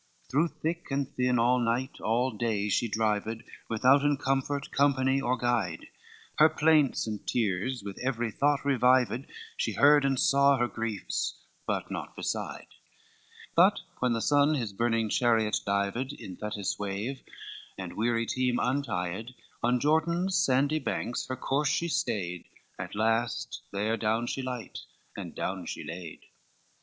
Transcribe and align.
III 0.00 0.28
Through 0.30 0.48
thick 0.62 0.90
and 0.90 1.14
thin, 1.14 1.38
all 1.38 1.58
night, 1.58 2.00
all 2.00 2.30
day, 2.30 2.70
she 2.70 2.88
drived, 2.88 3.42
Withouten 3.68 4.16
comfort, 4.16 4.70
company, 4.70 5.20
or 5.20 5.36
guide, 5.36 5.88
Her 6.38 6.48
plaints 6.48 7.06
and 7.06 7.26
tears 7.26 7.82
with 7.84 7.98
every 7.98 8.30
thought 8.30 8.64
revived, 8.64 9.26
She 9.58 9.72
heard 9.74 10.06
and 10.06 10.18
saw 10.18 10.56
her 10.56 10.68
griefs, 10.68 11.42
but 11.66 11.90
naught 11.90 12.16
beside: 12.16 12.68
But 13.54 13.80
when 13.98 14.14
the 14.14 14.22
sun 14.22 14.54
his 14.54 14.72
burning 14.72 15.10
chariot 15.10 15.58
dived 15.66 16.14
In 16.14 16.34
Thetis' 16.36 16.78
wave, 16.78 17.22
and 17.76 17.92
weary 17.94 18.24
team 18.24 18.58
untied, 18.58 19.34
On 19.62 19.78
Jordan's 19.78 20.34
sandy 20.34 20.78
banks 20.78 21.26
her 21.26 21.36
course 21.36 21.68
she 21.68 21.88
stayed 21.88 22.46
At 22.78 22.94
last, 22.94 23.60
there 23.70 23.98
down 23.98 24.28
she 24.28 24.40
light, 24.40 24.78
and 25.14 25.34
down 25.34 25.66
she 25.66 25.84
laid. 25.84 26.22